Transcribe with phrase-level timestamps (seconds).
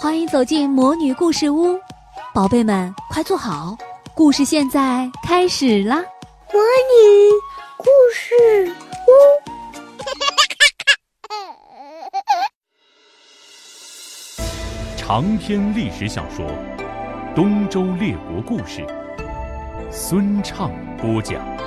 [0.00, 1.78] 欢迎走进魔女故事屋，
[2.34, 3.76] 宝贝们快坐好，
[4.16, 5.94] 故事现在开始啦！
[6.52, 7.30] 魔女
[7.78, 8.34] 故事
[9.06, 9.10] 屋，
[14.96, 16.44] 长篇历史小说
[17.36, 18.80] 《东周列国故事》，
[19.92, 21.40] 孙畅播讲。《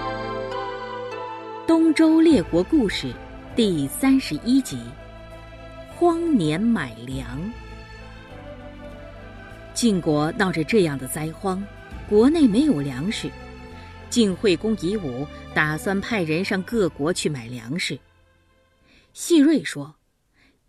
[1.65, 3.07] 东周列国故事》
[3.55, 4.77] 第三十一集：
[5.99, 7.51] 荒年买粮。
[9.73, 11.65] 晋国闹着这样的灾荒，
[12.07, 13.31] 国内没有粮食。
[14.07, 15.25] 晋惠公夷吾
[15.55, 17.97] 打算派人上各国去买粮食。
[19.13, 19.95] 细瑞说：“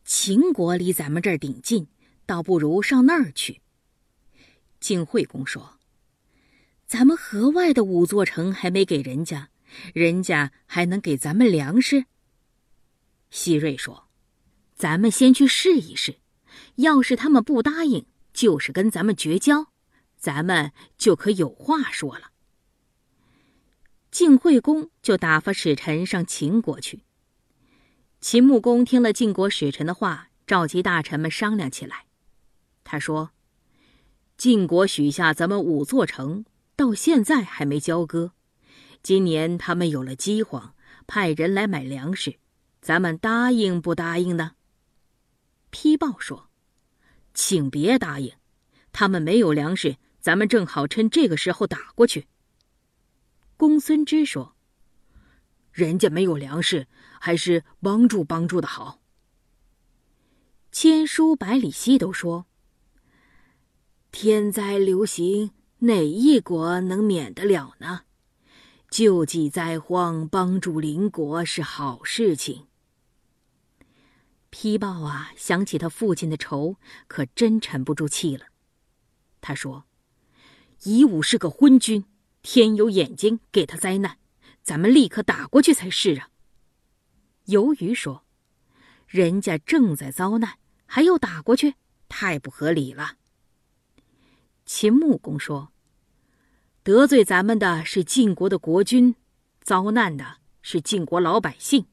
[0.03, 1.87] 秦国离咱们这儿顶近，
[2.25, 3.61] 倒不如上那儿去。”
[4.81, 5.79] 晋惠公说
[6.89, 9.51] ：“咱们河外的五座城还没给人家，
[9.93, 12.07] 人家还能给咱们粮食？”
[13.31, 14.05] 细瑞说
[14.79, 16.21] ：“咱们先去试一试，
[16.77, 19.73] 要是他们不答应。”就是跟咱们绝交，
[20.17, 22.31] 咱们就可有话说了。
[24.13, 27.03] 晋惠公就打发使臣上秦国去。
[28.21, 32.05] 秦穆公听了晋国使臣的话，召集大臣们商量起来。
[32.85, 33.33] 他说
[34.39, 36.45] ：“晋国许下咱们五座城，
[36.77, 38.35] 到现在还没交割。
[39.03, 40.77] 今年他们有了饥荒，
[41.09, 42.37] 派人来买粮食，
[42.81, 44.53] 咱们答应不答应呢？”
[45.71, 46.49] 批报说。
[47.35, 48.33] 请别答应，
[48.91, 52.27] 他们没有粮食，咱们正好趁这个时候打过去。
[53.57, 54.57] 公孙支说
[55.71, 56.89] ：“人家没有粮食，
[57.21, 59.01] 还是帮助帮助的好。”
[60.73, 62.47] 千书、百里奚都说
[64.11, 68.03] ：“天灾流行，哪一国能免得了呢？
[68.91, 72.67] 救济灾荒，帮助邻国是好事情。”
[74.51, 78.47] 批报啊，想起他父亲的仇，可真沉不住气了。
[79.41, 79.85] 他说
[80.85, 82.05] ：“夷吾是个昏君，
[82.43, 84.19] 天有眼睛，给他灾难，
[84.63, 86.31] 咱们立刻打过去才是啊。”
[87.47, 88.25] 由于说
[89.07, 91.75] ：“人家正在遭难，还要打过去，
[92.09, 93.17] 太不合理了。”
[94.65, 95.73] 秦穆公说
[96.83, 99.15] ：“得罪咱们的是晋国的国君，
[99.61, 101.87] 遭难的是晋国老百姓。”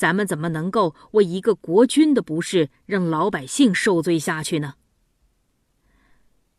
[0.00, 4.76] 咱们怎么能够为一个国君的不是让老百姓受罪下去呢？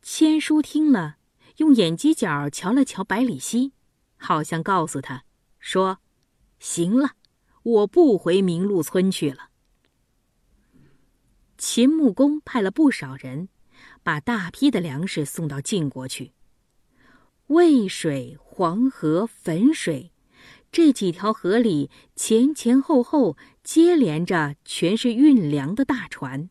[0.04, 1.18] 千书听了，
[1.58, 3.72] 用眼犄角瞧了瞧百里奚，
[4.16, 5.24] 好像告诉他
[5.58, 5.98] 说
[6.62, 7.14] ：“行了，
[7.64, 9.50] 我不回明鹿村去了。”
[11.58, 13.50] 秦穆公派了不少人，
[14.04, 16.34] 把大批的粮食送到晋国去。
[17.48, 20.11] 渭水、黄河、汾水。
[20.72, 26.50] 这几条河里前前后后接连着，全是运粮的大船。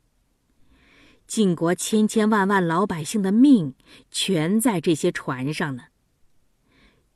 [1.26, 3.75] 晋国千千万万老百姓的命
[4.10, 5.84] 全在这些船上呢。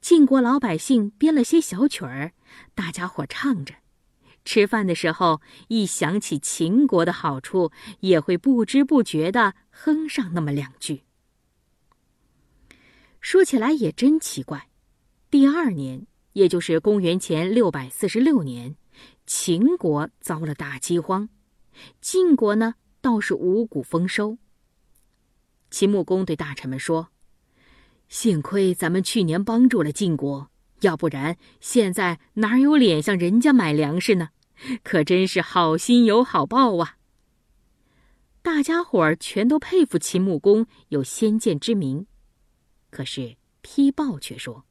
[0.00, 2.32] 晋国老百姓编了些小曲儿，
[2.75, 3.75] 大家伙唱着，
[4.44, 11.03] 吃饭的时候一想起秦国的好处，也会不知不觉的哼上那么两句。
[13.21, 14.71] 说起来也真奇怪，
[15.31, 16.06] 第二年。
[16.34, 18.77] 也就是公元前六百四十六年，
[19.25, 21.28] 秦国遭了大饥荒，
[22.00, 24.37] 晋国呢倒是五谷丰收。
[25.71, 27.09] 秦穆公对大臣们说
[28.09, 30.50] ：“幸亏咱们去年帮助了晋国，
[30.81, 34.31] 要不然现在哪有脸向人家买粮食呢？
[34.83, 36.97] 可真是好心有好报啊！”
[38.43, 42.06] 大家伙儿全都佩服秦穆公有先见之明，
[42.91, 44.65] 可是批报却说。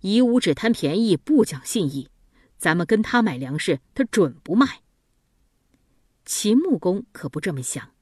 [0.00, 2.08] 夷吾只贪便宜，不讲信义。
[2.58, 4.80] 咱们跟他买粮食，他准不卖。
[6.24, 7.92] 秦穆公可不这么想，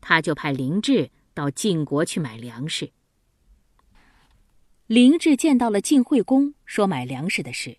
[0.00, 2.92] 他就派灵智到晋国去买粮食。
[4.86, 7.78] 灵智见到了晋惠公，说买粮食的事。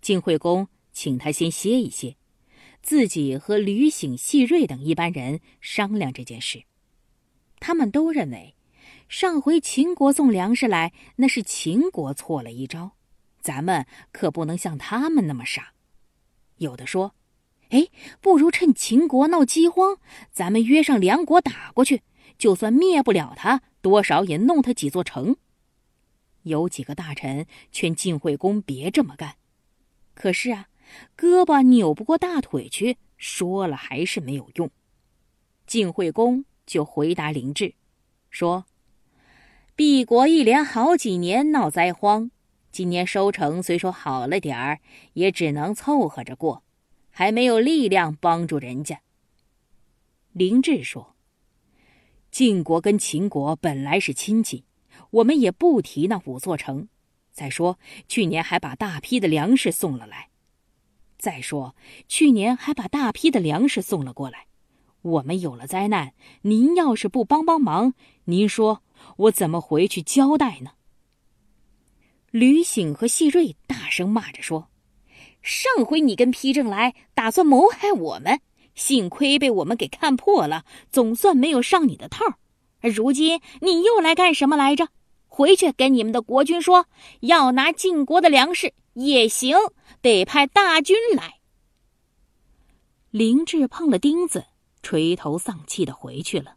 [0.00, 2.16] 晋惠公请他先歇一歇，
[2.82, 6.64] 自己和吕醒、细瑞等一班人商量这件事。
[7.60, 8.56] 他们都认为。
[9.08, 12.92] 上回秦国送粮食来，那是秦国错了一招，
[13.40, 15.74] 咱们可不能像他们那么傻。
[16.56, 17.14] 有的说
[17.70, 17.88] ：“哎，
[18.20, 19.98] 不如趁秦国闹饥荒，
[20.30, 22.02] 咱们约上梁国打过去，
[22.38, 25.36] 就算灭不了他，多少也弄他几座城。”
[26.44, 29.36] 有几个大臣劝晋惠公别这么干，
[30.14, 30.68] 可是啊，
[31.16, 34.70] 胳膊扭不过大腿去，说了还是没有用。
[35.66, 37.74] 晋惠公就回答林智，
[38.30, 38.64] 说。
[39.74, 42.30] 敝国一连好几年闹灾荒，
[42.70, 44.80] 今年收成虽说好了点儿，
[45.14, 46.62] 也只能凑合着过，
[47.10, 49.00] 还没有力量帮助人家。
[50.32, 51.16] 林志说
[52.30, 54.64] ：“晋国跟秦国本来是亲戚，
[55.10, 56.88] 我们也不提那五座城。
[57.30, 60.28] 再说去年还把大批的粮食送了来。
[61.16, 61.74] 再说
[62.08, 64.48] 去年还把大批的粮食送了过来。
[65.00, 67.94] 我们有了灾难，您要是不帮帮忙，
[68.26, 68.82] 您说
[69.16, 70.72] 我怎么回去交代呢？
[72.30, 74.68] 吕醒和细瑞大声骂着说
[75.42, 78.40] ：“上回你跟丕正来，打算谋害我们，
[78.74, 82.24] 幸亏被我们给看破了，总算没有上你的套。
[82.80, 84.88] 如今你又来干什么来着？
[85.26, 86.86] 回去跟你们的国君说，
[87.20, 89.56] 要拿晋国的粮食也行，
[90.00, 91.40] 得派大军来。”
[93.10, 94.46] 林志碰了钉子。
[94.84, 96.56] 垂头丧气的回去了。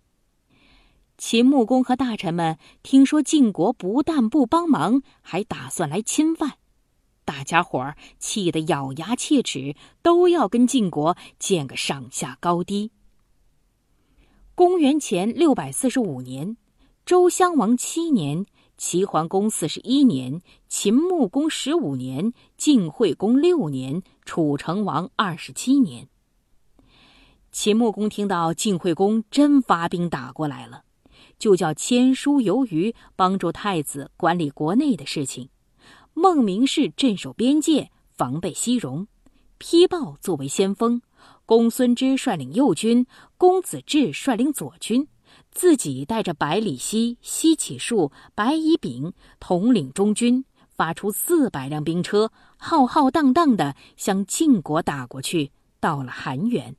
[1.17, 6.57] 秦穆公和大臣们听说晋国不但不帮忙，还打算来侵犯，
[7.23, 12.91] 大家伙儿气得咬牙切齿，都要跟晋国见个上下高低。
[14.56, 16.56] 公元前六百四十五年，
[17.06, 18.45] 周襄王七年，
[18.77, 26.07] 齐桓公四十一年，秦穆公十五年，晋惠公六年，楚成王二十七年。
[27.51, 30.85] 秦穆公听到晋惠公真发兵打过来了，
[31.38, 35.50] 就叫签书游于帮助太子管理国内的事情。
[36.14, 39.08] 孟明氏镇守边界，防备西戎。
[39.60, 41.02] 丕豹作为先锋，
[41.46, 43.06] 公孙支率领右军，
[43.38, 45.08] 公子至率领左军，
[45.52, 55.52] 自己带着百里奚、西乞术、白乙丙统领中军，发出四百辆兵车，浩浩荡荡的向晋国打过去。
[55.82, 56.76] 到了韩原。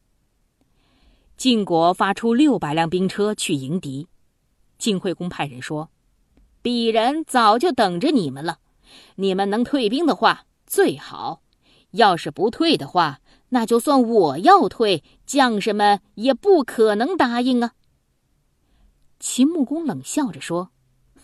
[1.36, 4.08] 晋国发出六百辆兵车去迎敌，
[4.78, 5.90] 晋惠公派人说
[6.62, 8.58] ：“鄙人早就等着你们了，
[9.16, 11.40] 你们能退兵的话最好；
[11.92, 17.72] 要是不退的话，那就算我要退，将士们也不可能答应啊。”
[19.18, 20.70] 秦穆公冷笑着说：“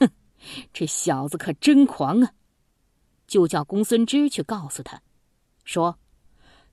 [0.00, 0.10] 哼，
[0.72, 2.32] 这小子可真狂啊！”
[3.26, 5.02] 就叫公孙支去告诉他，
[5.64, 5.98] 说：“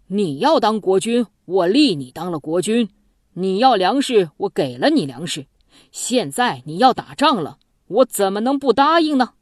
[0.08, 2.90] 你要当国君，我立你当了国君。”
[3.34, 5.46] 你要粮食，我给了你粮食。
[5.92, 9.34] 现在你要打仗了，我怎么能不答应呢？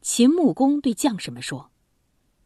[0.00, 1.70] 秦穆公对将士们说：“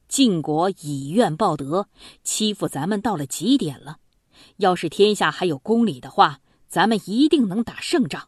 [0.09, 1.89] 晋国以怨报德，
[2.23, 3.99] 欺负咱们到了极点了。
[4.59, 8.28] 要是天下还有公理的话，咱们一定能打胜仗。”